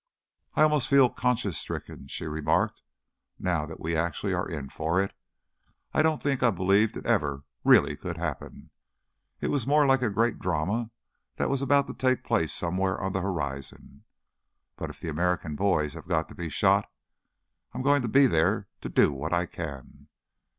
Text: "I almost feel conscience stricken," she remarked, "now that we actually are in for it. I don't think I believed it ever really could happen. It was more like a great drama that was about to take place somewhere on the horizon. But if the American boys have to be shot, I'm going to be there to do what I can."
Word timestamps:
"I 0.55 0.63
almost 0.63 0.87
feel 0.87 1.11
conscience 1.11 1.59
stricken," 1.59 2.07
she 2.07 2.25
remarked, 2.25 2.81
"now 3.37 3.67
that 3.67 3.79
we 3.79 3.95
actually 3.95 4.33
are 4.33 4.49
in 4.49 4.67
for 4.69 4.99
it. 4.99 5.13
I 5.93 6.01
don't 6.01 6.19
think 6.19 6.41
I 6.41 6.49
believed 6.49 6.97
it 6.97 7.05
ever 7.05 7.43
really 7.63 7.95
could 7.95 8.17
happen. 8.17 8.71
It 9.41 9.51
was 9.51 9.67
more 9.67 9.85
like 9.85 10.01
a 10.01 10.09
great 10.09 10.39
drama 10.39 10.89
that 11.35 11.51
was 11.51 11.61
about 11.61 11.85
to 11.85 11.93
take 11.93 12.23
place 12.23 12.51
somewhere 12.51 12.99
on 12.99 13.13
the 13.13 13.21
horizon. 13.21 14.05
But 14.75 14.89
if 14.89 14.99
the 14.99 15.09
American 15.09 15.55
boys 15.55 15.93
have 15.93 16.05
to 16.07 16.33
be 16.35 16.49
shot, 16.49 16.89
I'm 17.71 17.83
going 17.83 18.01
to 18.01 18.07
be 18.07 18.25
there 18.25 18.69
to 18.81 18.89
do 18.89 19.11
what 19.11 19.33
I 19.33 19.45
can." 19.45 20.07